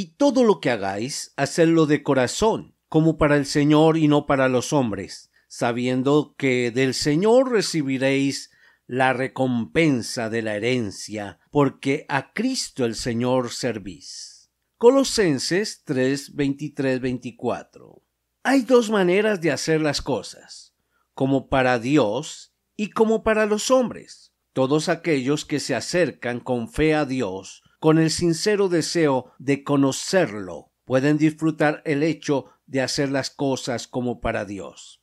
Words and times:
Y 0.00 0.14
todo 0.16 0.44
lo 0.44 0.60
que 0.60 0.70
hagáis, 0.70 1.32
hacedlo 1.36 1.86
de 1.86 2.04
corazón, 2.04 2.76
como 2.88 3.18
para 3.18 3.36
el 3.36 3.46
Señor 3.46 3.96
y 3.96 4.06
no 4.06 4.26
para 4.26 4.48
los 4.48 4.72
hombres, 4.72 5.32
sabiendo 5.48 6.36
que 6.38 6.70
del 6.70 6.94
Señor 6.94 7.50
recibiréis 7.50 8.52
la 8.86 9.12
recompensa 9.12 10.30
de 10.30 10.42
la 10.42 10.54
herencia, 10.54 11.40
porque 11.50 12.06
a 12.08 12.32
Cristo 12.32 12.84
el 12.84 12.94
Señor 12.94 13.50
servís. 13.50 14.52
Colosenses 14.76 15.82
3, 15.84 16.36
23, 16.36 17.00
24. 17.00 18.00
Hay 18.44 18.62
dos 18.62 18.90
maneras 18.90 19.40
de 19.40 19.50
hacer 19.50 19.80
las 19.80 20.00
cosas, 20.00 20.76
como 21.12 21.48
para 21.48 21.80
Dios 21.80 22.54
y 22.76 22.90
como 22.90 23.24
para 23.24 23.46
los 23.46 23.72
hombres. 23.72 24.32
Todos 24.52 24.88
aquellos 24.88 25.44
que 25.44 25.58
se 25.58 25.74
acercan 25.74 26.38
con 26.38 26.68
fe 26.68 26.94
a 26.94 27.04
Dios 27.04 27.64
con 27.78 27.98
el 27.98 28.10
sincero 28.10 28.68
deseo 28.68 29.32
de 29.38 29.62
conocerlo, 29.62 30.72
pueden 30.84 31.18
disfrutar 31.18 31.82
el 31.84 32.02
hecho 32.02 32.46
de 32.66 32.80
hacer 32.80 33.10
las 33.10 33.30
cosas 33.30 33.86
como 33.86 34.20
para 34.20 34.44
Dios. 34.44 35.02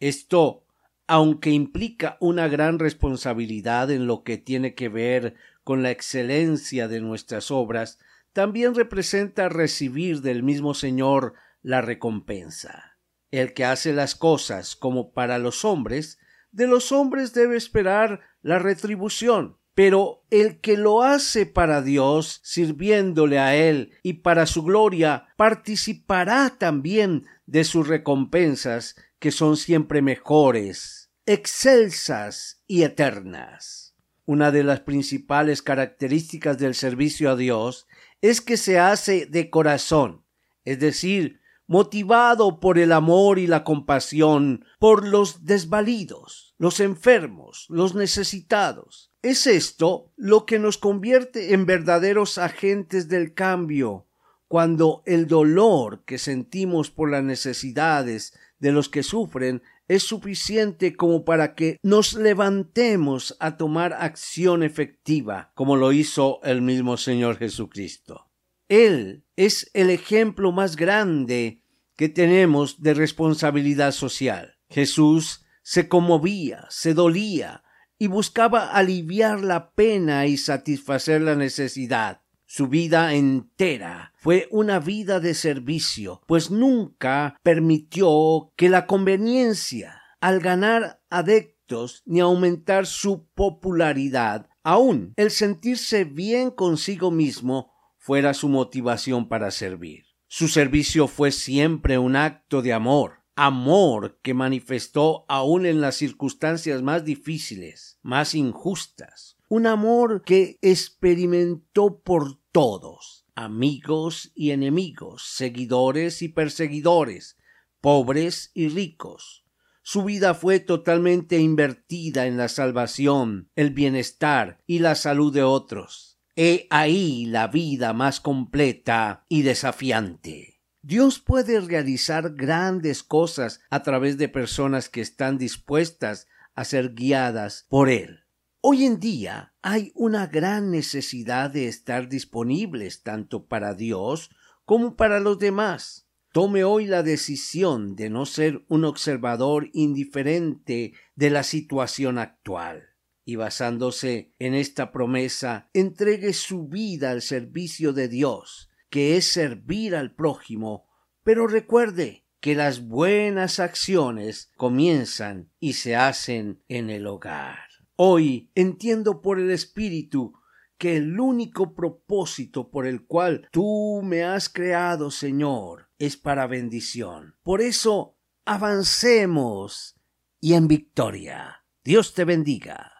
Esto, 0.00 0.64
aunque 1.06 1.50
implica 1.50 2.16
una 2.20 2.48
gran 2.48 2.78
responsabilidad 2.78 3.90
en 3.90 4.06
lo 4.06 4.22
que 4.22 4.38
tiene 4.38 4.74
que 4.74 4.88
ver 4.88 5.34
con 5.62 5.82
la 5.82 5.90
excelencia 5.90 6.88
de 6.88 7.00
nuestras 7.00 7.50
obras, 7.50 7.98
también 8.32 8.74
representa 8.74 9.48
recibir 9.48 10.20
del 10.20 10.42
mismo 10.42 10.74
Señor 10.74 11.34
la 11.62 11.80
recompensa. 11.80 12.98
El 13.30 13.54
que 13.54 13.64
hace 13.64 13.92
las 13.92 14.14
cosas 14.14 14.74
como 14.74 15.12
para 15.12 15.38
los 15.38 15.64
hombres, 15.64 16.18
de 16.50 16.66
los 16.66 16.90
hombres 16.90 17.32
debe 17.34 17.56
esperar 17.56 18.20
la 18.42 18.58
retribución, 18.58 19.59
pero 19.74 20.24
el 20.30 20.60
que 20.60 20.76
lo 20.76 21.02
hace 21.02 21.46
para 21.46 21.82
Dios, 21.82 22.40
sirviéndole 22.42 23.38
a 23.38 23.54
Él 23.54 23.92
y 24.02 24.14
para 24.14 24.46
su 24.46 24.62
gloria, 24.62 25.28
participará 25.36 26.56
también 26.58 27.26
de 27.46 27.64
sus 27.64 27.88
recompensas, 27.88 28.96
que 29.18 29.30
son 29.30 29.56
siempre 29.56 30.02
mejores, 30.02 31.10
excelsas 31.26 32.62
y 32.66 32.82
eternas. 32.82 33.94
Una 34.24 34.50
de 34.50 34.64
las 34.64 34.80
principales 34.80 35.62
características 35.62 36.58
del 36.58 36.74
servicio 36.74 37.30
a 37.30 37.36
Dios 37.36 37.86
es 38.20 38.40
que 38.40 38.56
se 38.56 38.78
hace 38.78 39.26
de 39.26 39.50
corazón, 39.50 40.24
es 40.64 40.78
decir, 40.78 41.40
motivado 41.66 42.58
por 42.60 42.78
el 42.78 42.92
amor 42.92 43.38
y 43.38 43.46
la 43.46 43.62
compasión 43.62 44.64
por 44.78 45.06
los 45.06 45.44
desvalidos, 45.44 46.54
los 46.58 46.80
enfermos, 46.80 47.66
los 47.68 47.94
necesitados, 47.94 49.09
es 49.22 49.46
esto 49.46 50.12
lo 50.16 50.46
que 50.46 50.58
nos 50.58 50.78
convierte 50.78 51.52
en 51.52 51.66
verdaderos 51.66 52.38
agentes 52.38 53.08
del 53.08 53.34
cambio, 53.34 54.06
cuando 54.48 55.02
el 55.06 55.26
dolor 55.26 56.02
que 56.04 56.18
sentimos 56.18 56.90
por 56.90 57.10
las 57.10 57.22
necesidades 57.22 58.38
de 58.58 58.72
los 58.72 58.88
que 58.88 59.02
sufren 59.02 59.62
es 59.88 60.04
suficiente 60.04 60.96
como 60.96 61.24
para 61.24 61.54
que 61.54 61.78
nos 61.82 62.14
levantemos 62.14 63.36
a 63.40 63.56
tomar 63.56 63.92
acción 63.92 64.62
efectiva, 64.62 65.52
como 65.54 65.76
lo 65.76 65.92
hizo 65.92 66.40
el 66.44 66.62
mismo 66.62 66.96
Señor 66.96 67.36
Jesucristo. 67.38 68.30
Él 68.68 69.24
es 69.36 69.68
el 69.74 69.90
ejemplo 69.90 70.52
más 70.52 70.76
grande 70.76 71.64
que 71.96 72.08
tenemos 72.08 72.82
de 72.82 72.94
responsabilidad 72.94 73.92
social. 73.92 74.58
Jesús 74.68 75.44
se 75.62 75.88
conmovía, 75.88 76.66
se 76.70 76.94
dolía, 76.94 77.64
y 78.00 78.06
buscaba 78.06 78.72
aliviar 78.72 79.44
la 79.44 79.72
pena 79.72 80.24
y 80.26 80.38
satisfacer 80.38 81.20
la 81.20 81.36
necesidad. 81.36 82.22
Su 82.46 82.66
vida 82.66 83.12
entera 83.12 84.14
fue 84.16 84.48
una 84.50 84.80
vida 84.80 85.20
de 85.20 85.34
servicio, 85.34 86.22
pues 86.26 86.50
nunca 86.50 87.36
permitió 87.42 88.54
que 88.56 88.70
la 88.70 88.86
conveniencia, 88.86 90.00
al 90.18 90.40
ganar 90.40 91.02
adeptos 91.10 92.02
ni 92.06 92.20
aumentar 92.20 92.86
su 92.86 93.28
popularidad, 93.34 94.48
aun 94.62 95.12
el 95.16 95.30
sentirse 95.30 96.04
bien 96.04 96.50
consigo 96.50 97.10
mismo, 97.10 97.70
fuera 97.98 98.32
su 98.32 98.48
motivación 98.48 99.28
para 99.28 99.50
servir. 99.50 100.06
Su 100.26 100.48
servicio 100.48 101.06
fue 101.06 101.32
siempre 101.32 101.98
un 101.98 102.16
acto 102.16 102.62
de 102.62 102.72
amor, 102.72 103.19
amor 103.40 104.18
que 104.20 104.34
manifestó 104.34 105.24
aún 105.26 105.64
en 105.64 105.80
las 105.80 105.96
circunstancias 105.96 106.82
más 106.82 107.06
difíciles, 107.06 107.98
más 108.02 108.34
injustas, 108.34 109.38
un 109.48 109.66
amor 109.66 110.24
que 110.26 110.58
experimentó 110.60 112.02
por 112.02 112.38
todos, 112.52 113.24
amigos 113.34 114.30
y 114.34 114.50
enemigos, 114.50 115.22
seguidores 115.22 116.20
y 116.20 116.28
perseguidores, 116.28 117.38
pobres 117.80 118.50
y 118.52 118.68
ricos. 118.68 119.46
Su 119.80 120.04
vida 120.04 120.34
fue 120.34 120.60
totalmente 120.60 121.38
invertida 121.38 122.26
en 122.26 122.36
la 122.36 122.48
salvación, 122.48 123.48
el 123.56 123.70
bienestar 123.70 124.58
y 124.66 124.80
la 124.80 124.94
salud 124.94 125.32
de 125.32 125.44
otros. 125.44 126.20
He 126.36 126.66
ahí 126.68 127.24
la 127.24 127.48
vida 127.48 127.94
más 127.94 128.20
completa 128.20 129.24
y 129.30 129.40
desafiante. 129.40 130.59
Dios 130.90 131.20
puede 131.20 131.60
realizar 131.60 132.34
grandes 132.34 133.04
cosas 133.04 133.60
a 133.70 133.84
través 133.84 134.18
de 134.18 134.28
personas 134.28 134.88
que 134.88 135.00
están 135.00 135.38
dispuestas 135.38 136.26
a 136.56 136.64
ser 136.64 136.94
guiadas 136.94 137.66
por 137.68 137.88
Él. 137.88 138.24
Hoy 138.60 138.86
en 138.86 138.98
día 138.98 139.54
hay 139.62 139.92
una 139.94 140.26
gran 140.26 140.72
necesidad 140.72 141.52
de 141.52 141.68
estar 141.68 142.08
disponibles 142.08 143.04
tanto 143.04 143.46
para 143.46 143.74
Dios 143.74 144.30
como 144.64 144.96
para 144.96 145.20
los 145.20 145.38
demás. 145.38 146.08
Tome 146.32 146.64
hoy 146.64 146.86
la 146.86 147.04
decisión 147.04 147.94
de 147.94 148.10
no 148.10 148.26
ser 148.26 148.64
un 148.66 148.84
observador 148.84 149.70
indiferente 149.72 150.94
de 151.14 151.30
la 151.30 151.44
situación 151.44 152.18
actual 152.18 152.82
y 153.24 153.36
basándose 153.36 154.34
en 154.40 154.54
esta 154.54 154.90
promesa, 154.90 155.70
entregue 155.72 156.32
su 156.32 156.66
vida 156.66 157.12
al 157.12 157.22
servicio 157.22 157.92
de 157.92 158.08
Dios 158.08 158.69
que 158.90 159.16
es 159.16 159.32
servir 159.32 159.96
al 159.96 160.14
prójimo, 160.14 160.88
pero 161.22 161.46
recuerde 161.46 162.26
que 162.40 162.54
las 162.54 162.86
buenas 162.86 163.60
acciones 163.60 164.50
comienzan 164.56 165.50
y 165.60 165.74
se 165.74 165.96
hacen 165.96 166.62
en 166.68 166.90
el 166.90 167.06
hogar. 167.06 167.58
Hoy 167.96 168.50
entiendo 168.54 169.20
por 169.20 169.38
el 169.38 169.50
Espíritu 169.50 170.32
que 170.78 170.96
el 170.96 171.20
único 171.20 171.74
propósito 171.74 172.70
por 172.70 172.86
el 172.86 173.06
cual 173.06 173.46
tú 173.52 174.00
me 174.02 174.24
has 174.24 174.48
creado, 174.48 175.10
Señor, 175.10 175.90
es 175.98 176.16
para 176.16 176.46
bendición. 176.46 177.36
Por 177.42 177.60
eso, 177.60 178.16
avancemos 178.46 180.00
y 180.40 180.54
en 180.54 180.66
victoria. 180.66 181.66
Dios 181.84 182.14
te 182.14 182.24
bendiga. 182.24 182.99